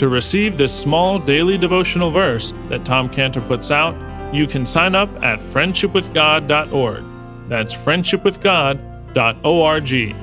[0.00, 3.94] To receive this small daily devotional verse that Tom Cantor puts out,
[4.34, 7.04] you can sign up at friendshipwithgod.org.
[7.50, 10.16] That's friendshipwithgod.org.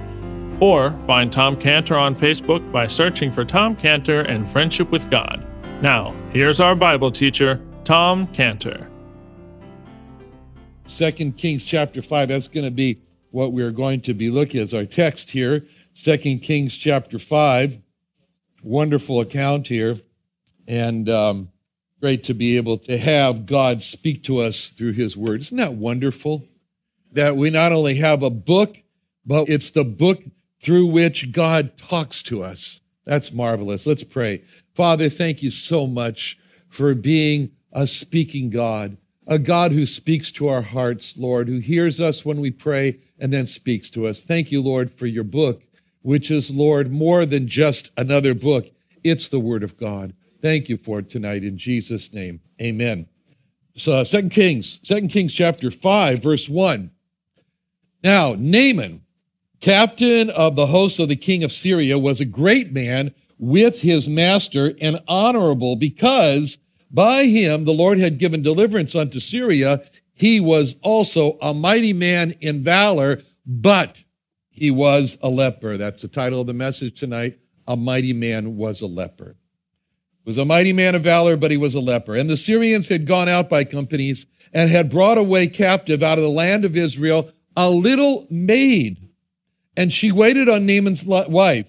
[0.60, 5.46] Or find Tom Cantor on Facebook by searching for Tom Cantor and Friendship with God.
[5.84, 8.90] Now, here's our Bible teacher, Tom Cantor.
[10.88, 14.64] Second Kings chapter 5, that's going to be what we're going to be looking at
[14.64, 15.68] as our text here.
[15.94, 17.78] Second Kings chapter 5
[18.68, 19.96] wonderful account here,
[20.68, 21.50] and um,
[22.02, 25.42] great to be able to have God speak to us through His Word.
[25.42, 26.46] Isn't that wonderful?
[27.14, 28.78] That we not only have a book,
[29.26, 30.22] but it's the book
[30.62, 32.82] through which God talks to us.
[33.06, 33.88] That's marvelous.
[33.88, 34.44] Let's pray.
[34.76, 36.38] Father, thank you so much
[36.68, 38.98] for being a speaking God,
[39.28, 43.32] a God who speaks to our hearts, Lord, who hears us when we pray and
[43.32, 44.24] then speaks to us.
[44.24, 45.62] Thank you, Lord, for your book
[46.02, 48.68] which is, Lord, more than just another book.
[49.04, 50.14] It's the Word of God.
[50.42, 52.40] Thank you for tonight in Jesus' name.
[52.62, 53.08] Amen.
[53.76, 56.92] So, uh, Second Kings, Second Kings chapter 5, verse 1.
[58.04, 59.02] Now, Naaman,
[59.60, 64.08] captain of the host of the king of Syria, was a great man with his
[64.08, 66.58] master and honorable because
[66.92, 69.82] by him the Lord had given deliverance unto Syria.
[70.14, 74.04] He was also a mighty man in valor, but
[74.58, 75.78] he was a leper.
[75.78, 77.38] That's the title of the message tonight.
[77.68, 79.36] A mighty man was a leper.
[80.24, 82.16] He Was a mighty man of valor, but he was a leper.
[82.16, 86.24] And the Syrians had gone out by companies and had brought away captive out of
[86.24, 89.10] the land of Israel a little maid.
[89.76, 91.68] And she waited on Naaman's wife.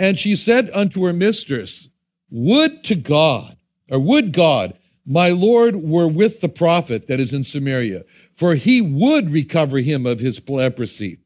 [0.00, 1.88] And she said unto her mistress,
[2.30, 3.56] Would to God,
[3.88, 4.76] or would God,
[5.06, 8.02] my Lord were with the prophet that is in Samaria,
[8.34, 11.20] for he would recover him of his leprosy.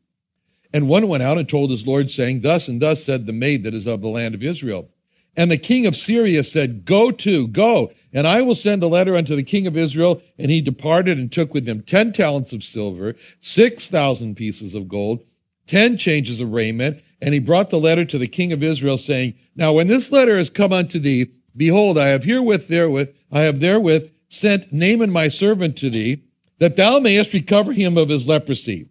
[0.73, 3.65] And one went out and told his Lord, saying, Thus and thus said the maid
[3.65, 4.89] that is of the land of Israel.
[5.37, 9.17] And the king of Syria said, Go to, go, and I will send a letter
[9.17, 10.23] unto the king of Israel.
[10.39, 14.89] And he departed and took with him ten talents of silver, six thousand pieces of
[14.89, 15.25] gold,
[15.67, 17.03] ten changes of raiment.
[17.23, 20.39] And he brought the letter to the king of Israel, saying, Now when this letter
[20.39, 25.29] is come unto thee, behold, I have herewith therewith, I have therewith sent Naaman my
[25.29, 26.23] servant to thee,
[26.59, 28.87] that thou mayest recover him of his leprosy.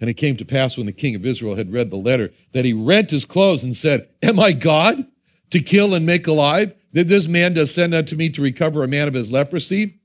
[0.00, 2.64] And it came to pass when the king of Israel had read the letter that
[2.64, 5.06] he rent his clothes and said, Am I God
[5.50, 6.74] to kill and make alive?
[6.92, 9.98] Did this man descend unto me to recover a man of his leprosy?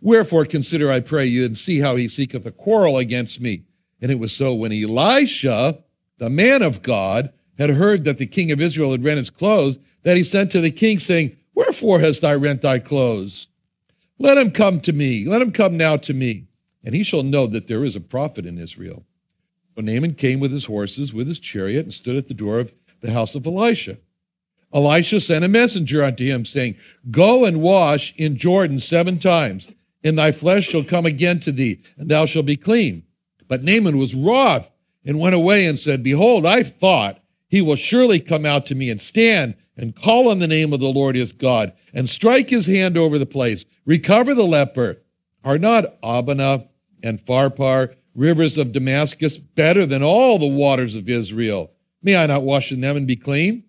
[0.00, 3.64] Wherefore consider, I pray you, and see how he seeketh a quarrel against me.
[4.00, 5.78] And it was so when Elisha,
[6.18, 9.78] the man of God, had heard that the king of Israel had rent his clothes,
[10.02, 13.48] that he sent to the king, saying, Wherefore hast thou rent thy clothes?
[14.18, 15.24] Let him come to me.
[15.24, 16.46] Let him come now to me.
[16.84, 19.04] And he shall know that there is a prophet in Israel.
[19.76, 22.72] So Naaman came with his horses, with his chariot, and stood at the door of
[23.02, 23.98] the house of Elisha.
[24.72, 26.76] Elisha sent a messenger unto him, saying,
[27.10, 29.68] Go and wash in Jordan seven times,
[30.02, 33.02] and thy flesh shall come again to thee, and thou shalt be clean.
[33.48, 34.70] But Naaman was wroth,
[35.04, 38.88] and went away and said, Behold, I thought he will surely come out to me
[38.88, 42.66] and stand and call on the name of the Lord his God, and strike his
[42.66, 45.02] hand over the place, recover the leper.
[45.44, 46.66] Are not Abana
[47.02, 51.70] and Pharpar rivers of Damascus better than all the waters of Israel.
[52.02, 53.62] May I not wash in them and be clean?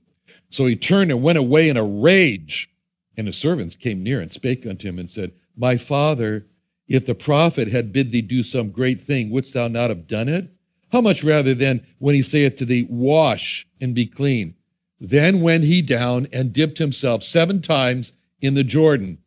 [0.50, 2.70] So he turned and went away in a rage.
[3.18, 6.46] And his servants came near and spake unto him and said, My father,
[6.88, 10.30] If the prophet had bid thee do some great thing, wouldst thou not have done
[10.30, 10.48] it?
[10.90, 14.56] How much rather then when he saith to thee, Wash and be clean?
[15.02, 19.18] Then went he down and dipped himself seven times in the Jordan,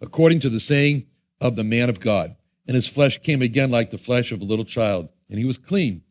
[0.00, 1.06] according to the saying
[1.40, 2.36] of the man of God.
[2.70, 5.58] And his flesh came again like the flesh of a little child, and he was
[5.58, 6.02] clean.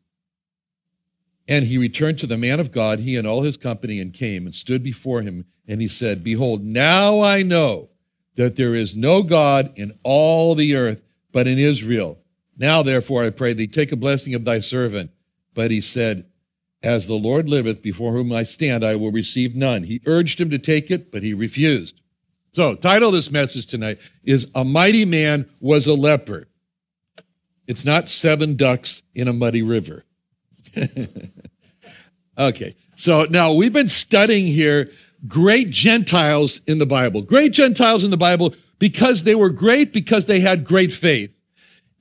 [1.47, 4.45] And he returned to the man of God, he and all his company, and came
[4.45, 5.45] and stood before him.
[5.69, 7.87] And he said, Behold, now I know
[8.35, 11.01] that there is no God in all the earth
[11.31, 12.19] but in Israel.
[12.57, 15.11] Now, therefore, I pray thee, take a blessing of thy servant.
[15.53, 16.25] But he said,
[16.83, 19.83] As the Lord liveth, before whom I stand, I will receive none.
[19.83, 21.98] He urged him to take it, but he refused.
[22.59, 26.49] So, title of this message tonight is A Mighty Man Was a Leper.
[27.67, 30.03] It's not seven ducks in a muddy river.
[32.37, 34.91] okay, so now we've been studying here
[35.25, 37.21] great Gentiles in the Bible.
[37.21, 41.31] Great Gentiles in the Bible because they were great, because they had great faith.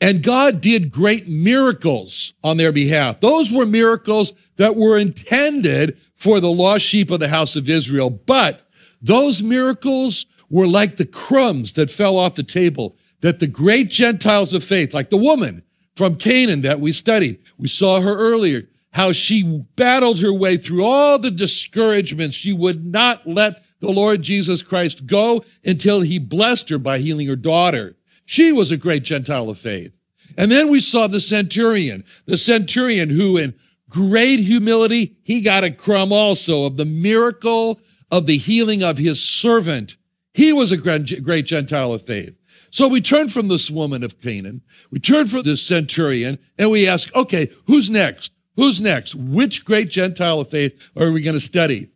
[0.00, 3.20] And God did great miracles on their behalf.
[3.20, 8.10] Those were miracles that were intended for the lost sheep of the house of Israel.
[8.10, 8.68] But
[9.00, 14.52] those miracles were like the crumbs that fell off the table that the great Gentiles
[14.52, 15.62] of faith, like the woman
[15.96, 20.84] from Canaan that we studied, we saw her earlier, how she battled her way through
[20.84, 22.36] all the discouragements.
[22.36, 27.28] She would not let the Lord Jesus Christ go until he blessed her by healing
[27.28, 27.96] her daughter.
[28.26, 29.92] She was a great Gentile of faith.
[30.36, 33.54] And then we saw the centurion, the centurion who, in
[33.88, 37.80] great humility, he got a crumb also of the miracle
[38.10, 39.96] of the healing of his servant
[40.38, 42.32] he was a great Gentile of faith.
[42.70, 44.62] So we turn from this woman of Canaan,
[44.92, 48.30] we turn from this centurion, and we ask, okay, who's next?
[48.54, 49.16] Who's next?
[49.16, 51.88] Which great Gentile of faith are we going to study?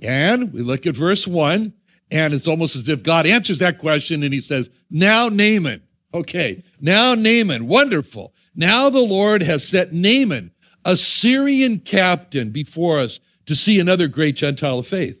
[0.00, 1.74] And we look at verse one,
[2.10, 5.82] and it's almost as if God answers that question and he says, Now Naaman.
[6.14, 7.66] Okay, now Naaman.
[7.66, 8.32] Wonderful.
[8.54, 10.50] Now the Lord has set Naaman,
[10.86, 15.20] a Syrian captain, before us to see another great Gentile of faith.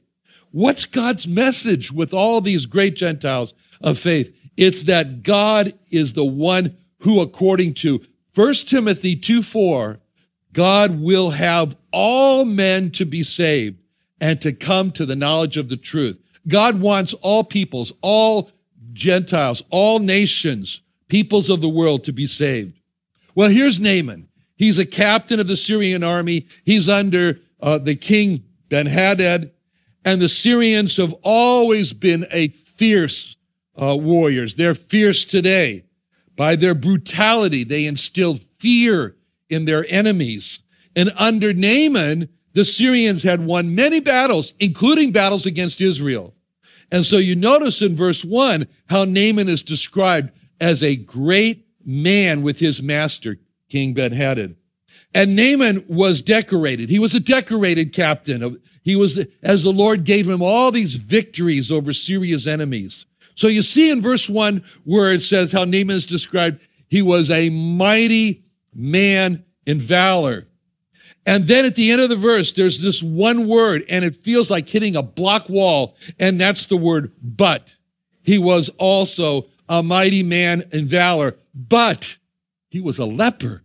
[0.56, 4.34] What's God's message with all these great Gentiles of faith?
[4.56, 8.00] It's that God is the one who, according to
[8.34, 9.98] 1 Timothy 2 4,
[10.54, 13.82] God will have all men to be saved
[14.22, 16.18] and to come to the knowledge of the truth.
[16.48, 18.50] God wants all peoples, all
[18.94, 22.80] Gentiles, all nations, peoples of the world to be saved.
[23.34, 24.26] Well, here's Naaman.
[24.56, 26.46] He's a captain of the Syrian army.
[26.64, 29.50] He's under uh, the king Ben Hadad.
[30.06, 33.34] And the Syrians have always been a fierce
[33.76, 34.54] uh, warriors.
[34.54, 35.84] They're fierce today.
[36.36, 39.16] By their brutality, they instilled fear
[39.50, 40.60] in their enemies.
[40.94, 46.34] And under Naaman, the Syrians had won many battles, including battles against Israel.
[46.92, 50.30] And so you notice in verse 1 how Naaman is described
[50.60, 53.38] as a great man with his master,
[53.68, 54.56] King Ben Hadad.
[55.14, 56.90] And Naaman was decorated.
[56.90, 58.60] He was a decorated captain.
[58.86, 63.04] He was, as the Lord gave him all these victories over Syria's enemies.
[63.34, 67.28] So you see in verse one where it says how Naaman is described, he was
[67.28, 70.46] a mighty man in valor.
[71.26, 74.50] And then at the end of the verse, there's this one word, and it feels
[74.50, 77.74] like hitting a block wall, and that's the word but.
[78.22, 82.16] He was also a mighty man in valor, but
[82.70, 83.64] he was a leper.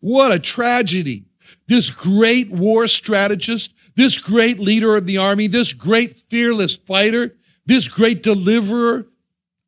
[0.00, 1.29] What a tragedy.
[1.70, 7.86] This great war strategist, this great leader of the army, this great fearless fighter, this
[7.86, 9.06] great deliverer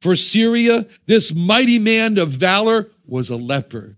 [0.01, 3.97] for Syria, this mighty man of valor was a leper.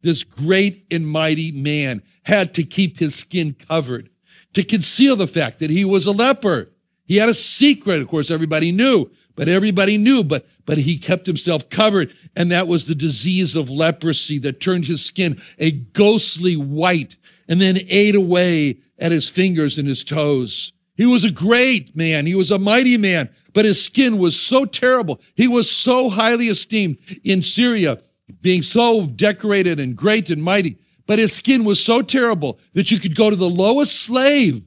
[0.00, 4.08] This great and mighty man had to keep his skin covered
[4.54, 6.70] to conceal the fact that he was a leper.
[7.04, 11.26] He had a secret, of course, everybody knew, but everybody knew, but, but he kept
[11.26, 12.14] himself covered.
[12.34, 17.16] And that was the disease of leprosy that turned his skin a ghostly white
[17.48, 20.72] and then ate away at his fingers and his toes.
[20.96, 22.26] He was a great man.
[22.26, 25.20] He was a mighty man, but his skin was so terrible.
[25.34, 27.98] He was so highly esteemed in Syria,
[28.40, 30.78] being so decorated and great and mighty.
[31.06, 34.62] But his skin was so terrible that you could go to the lowest slave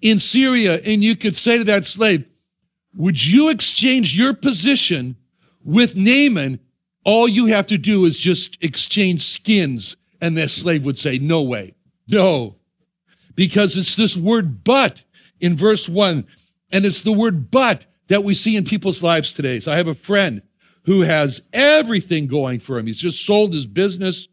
[0.00, 2.24] in Syria and you could say to that slave,
[2.94, 5.16] would you exchange your position
[5.64, 6.58] with Naaman?
[7.04, 9.96] All you have to do is just exchange skins.
[10.20, 11.74] And that slave would say, No way.
[12.10, 12.56] No.
[13.34, 15.02] Because it's this word but
[15.40, 16.26] in verse one.
[16.72, 19.60] And it's the word but that we see in people's lives today.
[19.60, 20.42] So I have a friend
[20.84, 22.86] who has everything going for him.
[22.86, 24.28] He's just sold his business,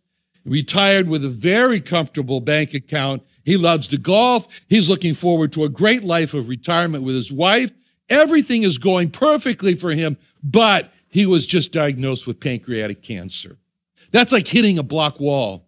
[0.46, 3.24] retired with a very comfortable bank account.
[3.44, 4.48] He loves to golf.
[4.68, 7.72] He's looking forward to a great life of retirement with his wife
[8.10, 13.58] Everything is going perfectly for him, but he was just diagnosed with pancreatic cancer.
[14.12, 15.67] That's like hitting a block wall.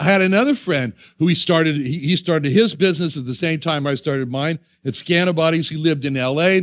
[0.00, 3.86] I had another friend who he started, he started his business at the same time
[3.86, 5.68] I started mine at Scantibodies.
[5.68, 6.60] He lived in LA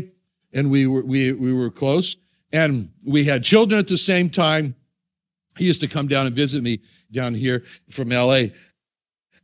[0.53, 2.15] and we were, we, we were close
[2.51, 4.75] and we had children at the same time.
[5.55, 8.45] He used to come down and visit me down here from LA.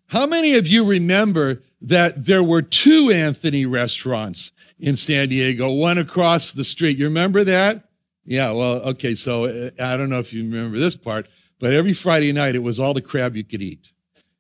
[0.07, 6.00] How many of you remember that there were two Anthony restaurants in San Diego, one
[6.00, 6.97] across the street?
[6.97, 7.89] You remember that?
[8.25, 11.27] Yeah, well, okay, so uh, I don't know if you remember this part,
[11.63, 13.89] but every Friday night it was all the crab you could eat.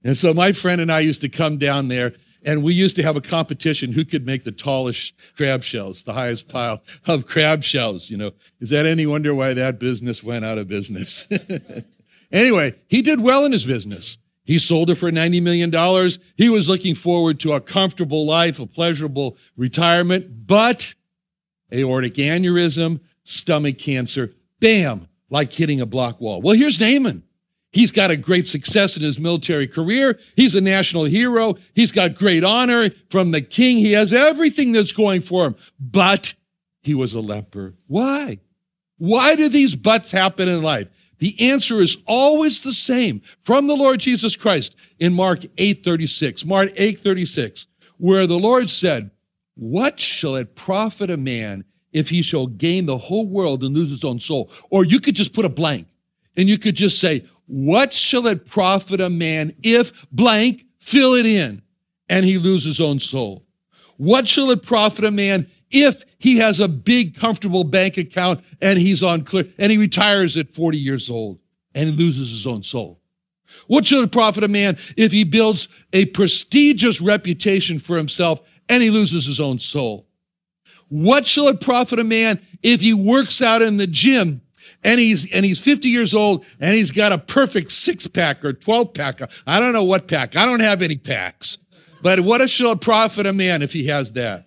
[0.03, 2.11] And so my friend and I used to come down there
[2.43, 6.11] and we used to have a competition who could make the tallest crab shells, the
[6.11, 8.09] highest pile of crab shells.
[8.09, 11.25] You know, is that any wonder why that business went out of business?
[12.33, 14.17] anyway, he did well in his business.
[14.43, 15.71] He sold it for $90 million.
[16.35, 20.93] He was looking forward to a comfortable life, a pleasurable retirement, but
[21.73, 26.43] aortic aneurysm, stomach cancer, bam, like hitting a block wall.
[26.43, 27.23] Well, here's Naaman.
[27.71, 30.19] He's got a great success in his military career.
[30.35, 31.55] He's a national hero.
[31.73, 33.77] He's got great honor from the king.
[33.77, 36.35] He has everything that's going for him, but
[36.83, 37.73] he was a leper.
[37.87, 38.37] Why?
[38.99, 40.87] Why do these buts happen in life?
[41.17, 46.45] The answer is always the same from the Lord Jesus Christ in Mark 8:36.
[46.45, 47.65] Mark 8:36,
[47.97, 49.09] where the Lord said,
[49.55, 53.89] "What shall it profit a man if he shall gain the whole world and lose
[53.89, 55.87] his own soul?" Or you could just put a blank
[56.35, 61.25] and you could just say, "What shall it profit a man if blank fill it
[61.25, 61.61] in
[62.09, 63.45] and he lose his own soul?"
[63.97, 68.79] What shall it profit a man if he has a big, comfortable bank account and
[68.79, 71.39] he's on clear and he retires at 40 years old
[71.75, 73.01] and he loses his own soul?
[73.67, 78.81] What shall it profit a man if he builds a prestigious reputation for himself and
[78.81, 80.07] he loses his own soul?
[80.89, 84.41] What shall it profit a man if he works out in the gym
[84.83, 88.53] and he's and he's 50 years old and he's got a perfect six pack or
[88.53, 89.21] 12 pack?
[89.47, 90.35] I don't know what pack.
[90.35, 91.57] I don't have any packs.
[92.01, 94.45] But what shall it profit a man if he has that?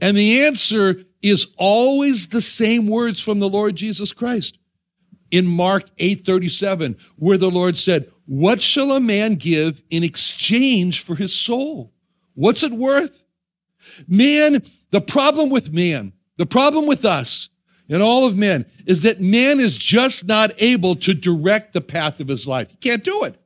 [0.00, 4.58] And the answer is always the same words from the Lord Jesus Christ.
[5.30, 11.14] In Mark 8:37, where the Lord said, "What shall a man give in exchange for
[11.14, 11.92] his soul?
[12.34, 13.22] What's it worth?"
[14.08, 17.48] Man, the problem with man, the problem with us
[17.88, 22.20] and all of men is that man is just not able to direct the path
[22.20, 22.70] of his life.
[22.70, 23.36] He can't do it.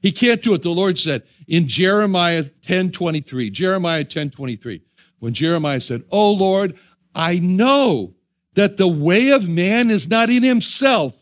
[0.00, 0.62] He can't do it.
[0.62, 4.82] The Lord said in Jeremiah 10:23, Jeremiah 10:23,
[5.20, 6.76] when Jeremiah said, Oh Lord,
[7.14, 8.14] I know
[8.54, 11.14] that the way of man is not in himself.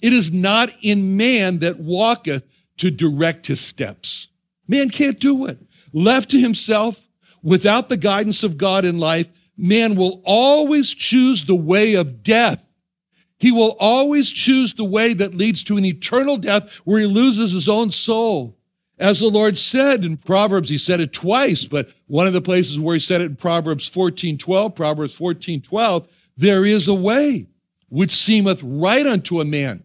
[0.00, 2.44] It is not in man that walketh
[2.78, 4.28] to direct his steps.
[4.68, 5.58] Man can't do it.
[5.92, 7.00] Left to himself,
[7.42, 12.62] without the guidance of God in life, man will always choose the way of death.
[13.38, 17.52] He will always choose the way that leads to an eternal death where he loses
[17.52, 18.56] his own soul.
[18.98, 22.80] As the Lord said in Proverbs, he said it twice, but one of the places
[22.80, 27.46] where he said it in Proverbs 14 12, Proverbs 14 12, there is a way
[27.90, 29.82] which seemeth right unto a man,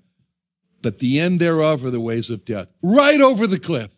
[0.82, 2.68] but the end thereof are the ways of death.
[2.82, 3.92] Right over the cliff.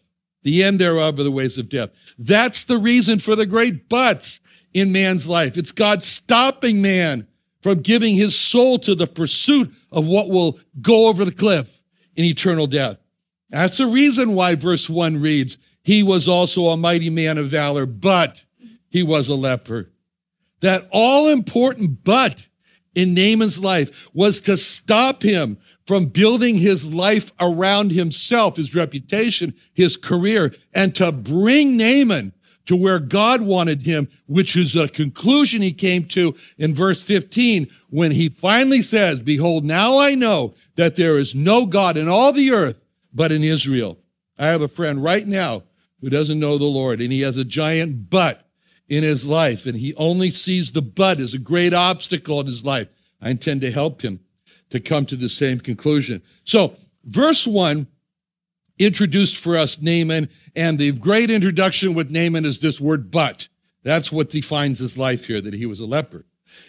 [0.43, 1.89] The end thereof are the ways of death.
[2.19, 4.39] That's the reason for the great buts
[4.73, 5.57] in man's life.
[5.57, 7.27] It's God stopping man
[7.61, 11.69] from giving his soul to the pursuit of what will go over the cliff
[12.15, 12.97] in eternal death.
[13.49, 17.85] That's the reason why verse 1 reads, He was also a mighty man of valor,
[17.85, 18.43] but
[18.89, 19.91] he was a leper.
[20.61, 22.45] That all important but
[22.95, 29.53] in Naaman's life was to stop him from building his life around himself, his reputation,
[29.73, 32.33] his career, and to bring Naaman
[32.65, 37.69] to where God wanted him, which is a conclusion he came to in verse 15
[37.89, 42.31] when he finally says, Behold, now I know that there is no God in all
[42.31, 42.77] the earth
[43.13, 43.97] but in Israel.
[44.39, 45.63] I have a friend right now
[46.01, 48.47] who doesn't know the Lord, and he has a giant but
[48.89, 52.63] in his life, and he only sees the but as a great obstacle in his
[52.63, 52.87] life.
[53.21, 54.19] I intend to help him
[54.73, 56.21] to come to the same conclusion.
[56.43, 56.75] So,
[57.05, 57.87] verse 1
[58.79, 63.47] introduced for us Naaman, and the great introduction with Naaman is this word but.
[63.83, 66.25] That's what defines his life here, that he was a leper.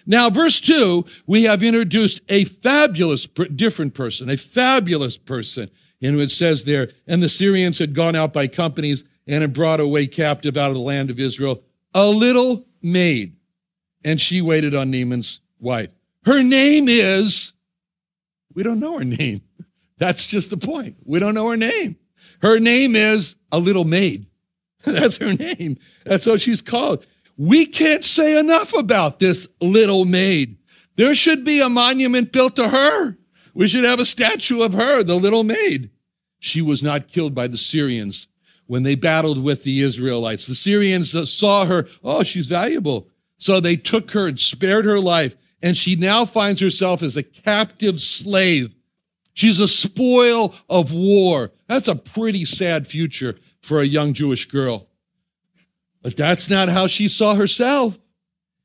[0.06, 5.70] Now, verse 2, we have introduced a fabulous, different person, a fabulous person
[6.08, 9.80] and it says there, and the Syrians had gone out by companies and had brought
[9.80, 11.62] away captive out of the land of Israel
[11.94, 13.37] a little maid,
[14.04, 15.88] and she waited on Naaman's wife.
[16.26, 17.53] Her name is,
[18.54, 19.42] we don't know her name.
[19.99, 20.96] That's just the point.
[21.04, 21.96] We don't know her name.
[22.42, 24.26] Her name is a little maid.
[24.84, 25.78] That's her name.
[26.04, 27.06] That's what she's called.
[27.37, 30.56] We can't say enough about this little maid.
[30.96, 33.16] There should be a monument built to her.
[33.54, 35.90] We should have a statue of her, the little maid.
[36.38, 38.28] She was not killed by the Syrians
[38.66, 40.46] when they battled with the Israelites.
[40.46, 43.08] The Syrians saw her, oh, she's valuable.
[43.38, 45.37] So they took her and spared her life.
[45.64, 48.75] And she now finds herself as a captive slave.
[49.33, 51.52] She's a spoil of war.
[51.68, 54.88] That's a pretty sad future for a young Jewish girl.
[56.02, 57.99] But that's not how she saw herself.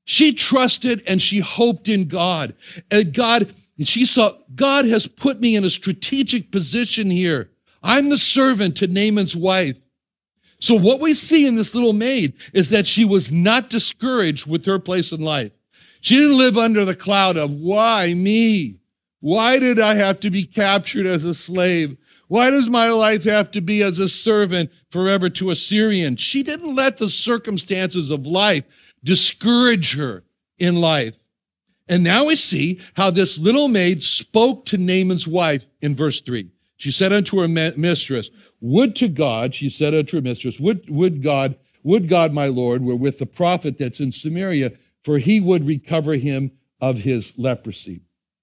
[0.04, 2.54] She trusted and she hoped in God.
[2.92, 7.50] And God, and she saw, God has put me in a strategic position here.
[7.82, 9.78] I'm the servant to Naaman's wife.
[10.60, 14.66] So, what we see in this little maid is that she was not discouraged with
[14.66, 15.54] her place in life.
[16.02, 18.80] She didn't live under the cloud of, why me?
[19.22, 21.98] Why did I have to be captured as a slave?
[22.30, 26.16] Why does my life have to be as a servant forever to a Syrian?
[26.16, 28.64] She didn't let the circumstances of life
[29.04, 30.24] discourage her
[30.60, 31.16] in life.
[31.90, 36.48] And now we see how this little maid spoke to Naaman's wife in verse 3.
[36.78, 38.30] She said unto her mistress,
[38.62, 42.84] Would to God, she said unto her mistress, Would, would God, would God, my Lord,
[42.84, 44.72] were with the prophet that's in Samaria,
[45.04, 46.52] for he would recover him
[46.82, 48.02] of his leprosy.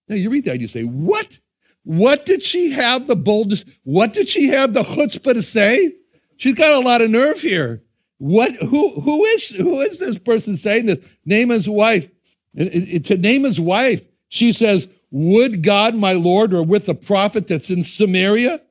[0.08, 1.38] Now you read that, you say, What?
[1.84, 3.64] What did she have the boldness?
[3.84, 5.94] What did she have the chutzpah to say?
[6.36, 7.84] She's got a lot of nerve here.
[8.18, 8.52] What?
[8.56, 9.00] Who?
[9.00, 9.50] Who is?
[9.50, 10.98] Who is this person saying this?
[11.24, 12.08] Naaman's wife.
[12.56, 17.84] To Naaman's wife, she says, "Would God, my Lord, or with the prophet that's in
[17.84, 18.62] Samaria?"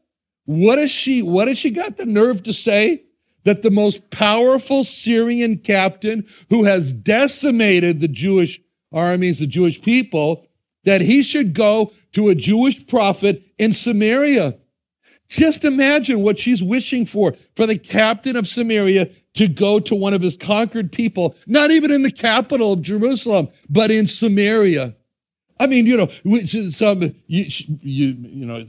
[0.46, 1.22] What is she?
[1.22, 3.04] What has she got the nerve to say?
[3.46, 8.60] That the most powerful Syrian captain who has decimated the Jewish
[8.92, 10.48] armies, the Jewish people,
[10.84, 14.56] that he should go to a Jewish prophet in Samaria.
[15.28, 20.14] Just imagine what she's wishing for for the captain of Samaria to go to one
[20.14, 24.96] of his conquered people, not even in the capital of Jerusalem, but in Samaria.
[25.60, 27.46] I mean, you know, which some you,
[27.82, 28.66] you, you know,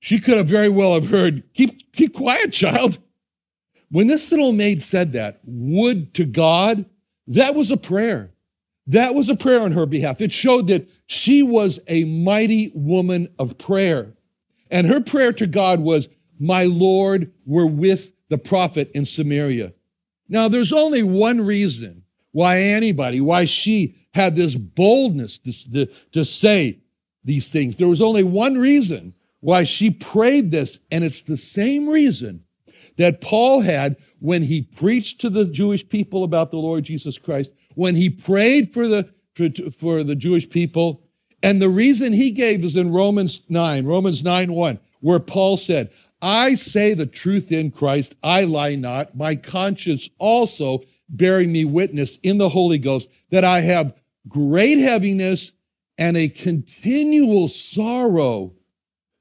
[0.00, 2.98] she could have very well have heard, "Keep keep quiet, child."
[3.90, 6.84] When this little maid said that, "Would to God,"
[7.28, 8.30] that was a prayer.
[8.86, 10.20] That was a prayer on her behalf.
[10.20, 14.14] It showed that she was a mighty woman of prayer.
[14.70, 19.72] And her prayer to God was, My Lord, were with the prophet in Samaria.
[20.28, 26.78] Now, there's only one reason why anybody, why she had this boldness to, to, say
[27.24, 27.76] these things.
[27.76, 32.43] There was only one reason why she prayed this, and it's the same reason
[32.96, 37.50] that Paul had when he preached to the Jewish people about the Lord Jesus Christ
[37.74, 41.02] when he prayed for the for, for the Jewish people.
[41.42, 45.90] And the reason he gave is in Romans 9, Romans 9 1, where Paul said,
[46.22, 52.18] I say the truth in Christ, I lie not, my conscience also bearing me witness
[52.22, 53.94] in the Holy Ghost that I have
[54.26, 55.52] great heaviness
[55.98, 58.54] and a continual sorrow.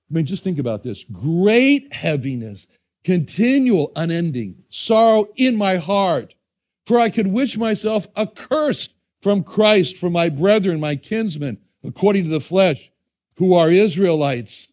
[0.09, 2.67] I mean, just think about this great heaviness,
[3.03, 6.33] continual, unending sorrow in my heart
[6.85, 12.29] for I could wish myself accursed from Christ from my brethren, my kinsmen, according to
[12.29, 12.91] the flesh,
[13.35, 14.67] who are Israelites.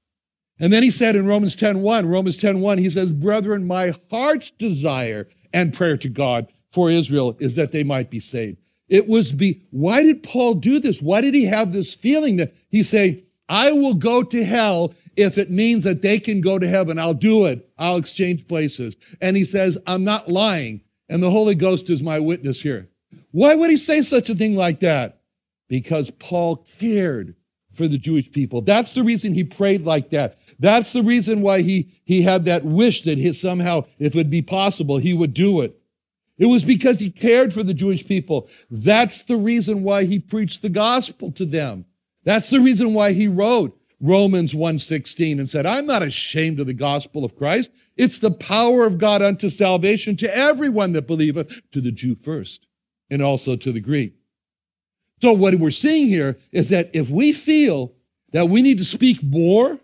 [0.59, 5.29] And then he said in Romans 10:1, Romans 10:1, he says, "Brethren, my heart's desire
[5.53, 9.61] and prayer to God for Israel is that they might be saved." It was be
[9.71, 11.01] why did Paul do this?
[11.01, 15.39] Why did he have this feeling that he say, "I will go to hell if
[15.39, 16.99] it means that they can go to heaven.
[16.99, 17.69] I'll do it.
[17.79, 20.81] I'll exchange places." And he says, "I'm not lying
[21.11, 22.89] and the Holy Ghost is my witness here.
[23.33, 25.21] Why would he say such a thing like that?
[25.69, 27.35] Because Paul cared
[27.75, 28.63] for the Jewish people.
[28.63, 30.39] That's the reason he prayed like that.
[30.61, 34.43] That's the reason why he, he had that wish that he, somehow, if it be
[34.43, 35.77] possible, he would do it.
[36.39, 38.49] It was because he cared for the Jewish people.
[38.71, 41.85] That's the reason why he preached the gospel to them.
[42.25, 46.75] That's the reason why he wrote Romans 1:16 and said, "I'm not ashamed of the
[46.75, 47.71] gospel of Christ.
[47.99, 52.67] It's the power of God unto salvation to everyone that believeth, to the Jew first,
[53.11, 54.15] and also to the Greek."
[55.21, 57.93] So what we're seeing here is that if we feel
[58.33, 59.79] that we need to speak more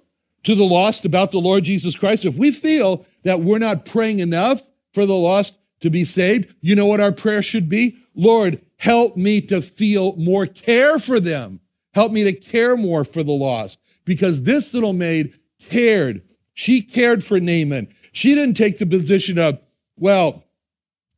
[0.45, 4.21] to the lost about the Lord Jesus Christ, if we feel that we're not praying
[4.21, 4.63] enough
[4.95, 7.97] for the lost to be saved, you know what our prayer should be?
[8.15, 11.61] Lord, help me to feel more care for them.
[11.93, 15.39] Help me to care more for the lost because this little maid
[15.69, 16.23] cared.
[16.55, 17.89] She cared for Naaman.
[18.13, 19.61] She didn't take the position of,
[19.99, 20.45] well,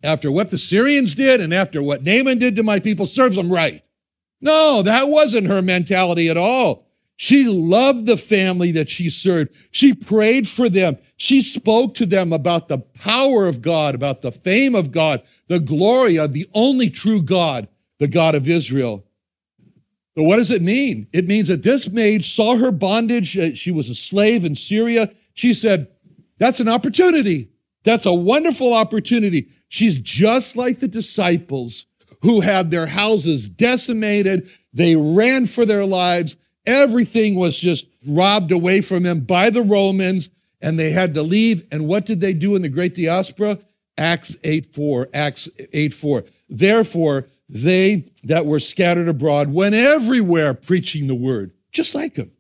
[0.02, 3.52] after what the Syrians did and after what Naaman did to my people serves them
[3.52, 3.84] right.
[4.40, 6.86] No, that wasn't her mentality at all.
[7.16, 9.50] She loved the family that she served.
[9.72, 10.96] She prayed for them.
[11.16, 15.58] She spoke to them about the power of God, about the fame of God, the
[15.58, 17.66] glory of the only true God,
[17.98, 19.04] the God of Israel.
[20.18, 21.06] So, what does it mean?
[21.12, 23.38] It means that this maid saw her bondage.
[23.38, 25.12] Uh, she was a slave in Syria.
[25.34, 25.86] She said,
[26.38, 27.50] That's an opportunity.
[27.84, 29.46] That's a wonderful opportunity.
[29.68, 31.86] She's just like the disciples
[32.20, 34.50] who had their houses decimated.
[34.72, 36.34] They ran for their lives.
[36.66, 41.64] Everything was just robbed away from them by the Romans, and they had to leave.
[41.70, 43.60] And what did they do in the great diaspora?
[43.96, 45.10] Acts 8 4.
[45.14, 46.24] Acts 8 4.
[46.48, 52.30] Therefore, they that were scattered abroad went everywhere preaching the word, just like them.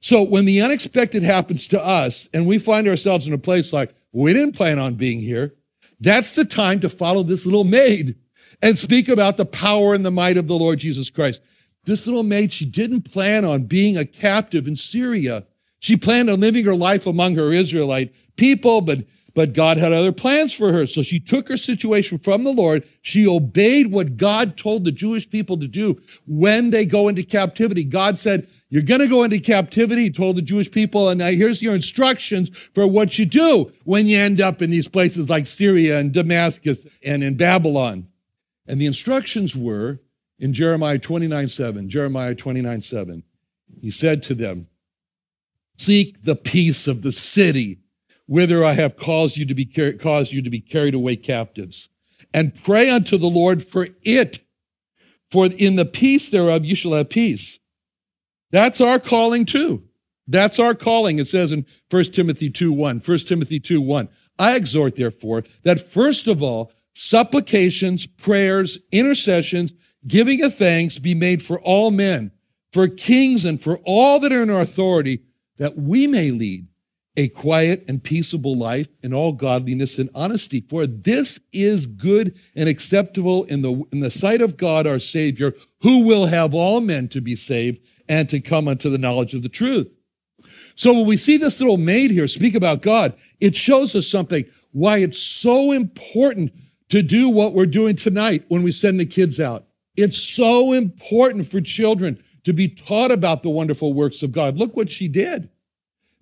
[0.00, 3.94] So when the unexpected happens to us and we find ourselves in a place like,
[4.12, 5.54] we didn't plan on being here,
[6.00, 8.16] that's the time to follow this little maid
[8.62, 11.42] and speak about the power and the might of the Lord Jesus Christ.
[11.84, 15.46] This little maid, she didn't plan on being a captive in Syria.
[15.80, 19.00] She planned on living her life among her Israelite people, but
[19.34, 20.86] but God had other plans for her.
[20.86, 22.86] So she took her situation from the Lord.
[23.02, 27.84] She obeyed what God told the Jewish people to do when they go into captivity.
[27.84, 31.62] God said, You're going to go into captivity, he told the Jewish people, and here's
[31.62, 35.98] your instructions for what you do when you end up in these places like Syria
[35.98, 38.06] and Damascus and in Babylon.
[38.66, 40.00] And the instructions were
[40.38, 41.88] in Jeremiah 29 7.
[41.88, 43.22] Jeremiah 29 7.
[43.80, 44.66] He said to them,
[45.78, 47.78] Seek the peace of the city
[48.30, 51.88] whither I have caused you to be car- caused you to be carried away captives,
[52.32, 54.38] and pray unto the Lord for it.
[55.32, 57.58] For in the peace thereof you shall have peace.
[58.52, 59.82] That's our calling too.
[60.28, 61.18] That's our calling.
[61.18, 63.02] It says in 1 Timothy 2 1.
[63.04, 64.08] 1 Timothy 2 1.
[64.38, 69.72] I exhort, therefore, that first of all, supplications, prayers, intercessions,
[70.06, 72.30] giving of thanks be made for all men,
[72.72, 75.20] for kings, and for all that are in our authority,
[75.58, 76.68] that we may lead
[77.20, 80.64] a quiet and peaceable life in all godliness and honesty.
[80.70, 85.52] For this is good and acceptable in the, in the sight of God our Savior,
[85.82, 87.78] who will have all men to be saved
[88.08, 89.86] and to come unto the knowledge of the truth.
[90.76, 94.46] So when we see this little maid here speak about God, it shows us something
[94.72, 96.50] why it's so important
[96.88, 99.66] to do what we're doing tonight when we send the kids out.
[99.98, 104.56] It's so important for children to be taught about the wonderful works of God.
[104.56, 105.50] Look what she did.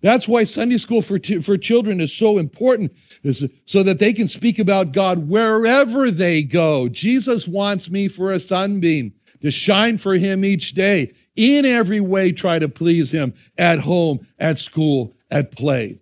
[0.00, 2.92] That's why Sunday school for, t- for children is so important,
[3.24, 6.88] is so that they can speak about God wherever they go.
[6.88, 11.12] Jesus wants me for a sunbeam to shine for him each day.
[11.36, 16.00] In every way, try to please him at home, at school, at play.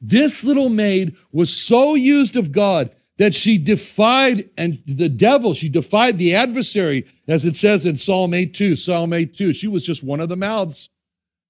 [0.00, 5.68] This little maid was so used of God that she defied and the devil, she
[5.68, 8.76] defied the adversary, as it says in Psalm 8 2.
[8.76, 9.54] Psalm 8 2.
[9.54, 10.90] She was just one of the mouths.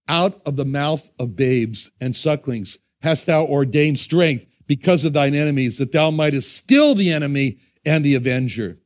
[0.08, 5.34] Out of the mouth of babes and sucklings hast thou ordained strength because of thine
[5.34, 8.78] enemies, that thou mightest still the enemy and the avenger.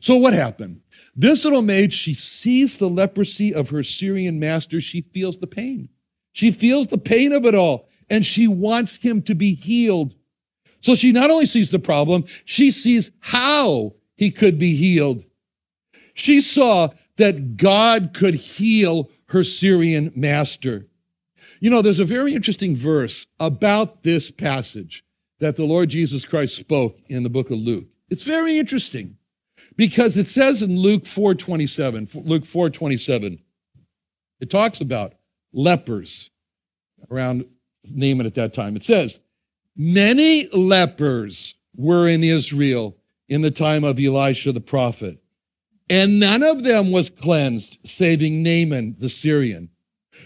[0.00, 0.80] So what happened?
[1.14, 4.80] This little maid, she sees the leprosy of her Syrian master.
[4.80, 5.88] She feels the pain.
[6.32, 10.14] She feels the pain of it all, and she wants him to be healed.
[10.80, 15.24] So she not only sees the problem, she sees how he could be healed.
[16.14, 20.86] She saw that God could heal her Syrian master.
[21.60, 25.04] You know, there's a very interesting verse about this passage
[25.40, 27.86] that the Lord Jesus Christ spoke in the book of Luke.
[28.10, 29.16] It's very interesting
[29.76, 33.38] because it says in Luke 4:27, Luke 4:27,
[34.40, 35.14] it talks about
[35.54, 36.30] lepers
[37.10, 37.46] around
[37.90, 38.76] Naaman at that time.
[38.76, 39.18] It says,
[39.74, 42.98] Many lepers were in Israel
[43.30, 45.21] in the time of Elisha the prophet,
[45.92, 49.68] and none of them was cleansed, saving Naaman the Syrian.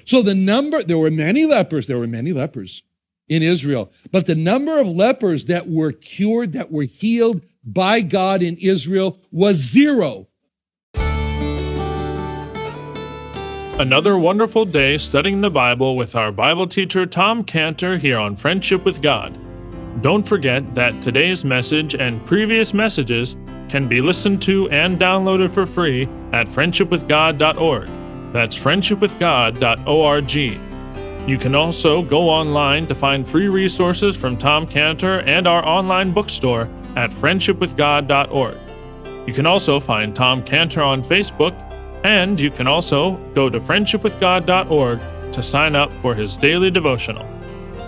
[0.05, 2.85] So the number, there were many lepers, there were many lepers
[3.29, 8.43] in Israel, but the number of lepers that were cured, that were healed by God
[8.43, 10.29] in Israel was zero.
[13.81, 18.85] Another wonderful day studying the Bible with our Bible teacher Tom Cantor here on Friendship
[18.85, 19.37] with God.
[20.01, 23.35] Don't forget that today's message and previous messages
[23.69, 27.89] can be listened to and downloaded for free at friendshipwithgod.org.
[28.33, 30.31] That's friendshipwithgod.org.
[31.29, 36.13] You can also go online to find free resources from Tom Cantor and our online
[36.13, 38.57] bookstore at friendshipwithgod.org.
[39.27, 41.53] You can also find Tom Cantor on Facebook,
[42.05, 45.01] and you can also go to friendshipwithgod.org
[45.33, 47.27] to sign up for his daily devotional.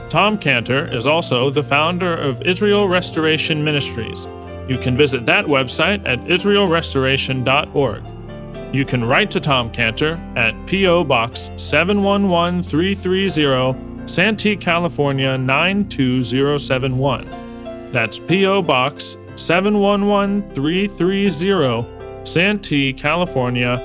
[0.09, 4.27] Tom Cantor is also the founder of Israel Restoration Ministries
[4.69, 8.05] you can visit that website at israelrestoration.org.
[8.75, 11.05] You can write to Tom Cantor at P.O.
[11.05, 17.91] Box 711330, Santee, California 92071.
[17.91, 18.61] That's P.O.
[18.63, 23.79] Box 711330, Santee, California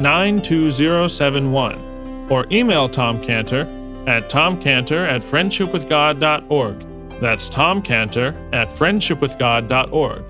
[0.00, 3.60] 92071 or email Tom Cantor
[4.06, 6.85] at tomcantor at friendshipwithgod.org.
[7.20, 10.24] That's Tom Cantor at friendshipwithgod.org.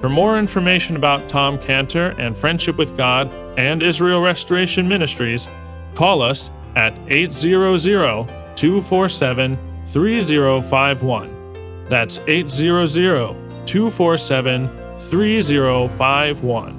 [0.00, 5.50] For more information about Tom Cantor and Friendship with God and Israel Restoration Ministries,
[5.94, 8.26] call us at 800
[8.56, 11.84] 247 3051.
[11.90, 16.76] That's 800 247 3051.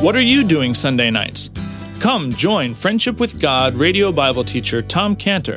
[0.00, 1.50] What are you doing Sunday nights?
[1.98, 5.56] Come join Friendship with God radio Bible teacher Tom Cantor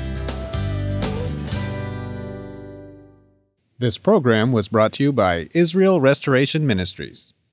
[3.81, 7.33] This program was brought to you by Israel Restoration Ministries.